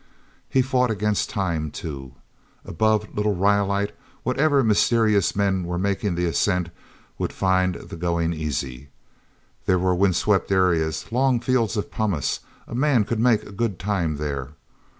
[0.49, 2.13] He fought against time, too.
[2.65, 6.69] Above Little Rhyolite, whatever mysterious men were making the ascent
[7.19, 8.89] would find the going easy.
[9.67, 14.53] There were windswept areas, long fields of pumice; a man could make good time there.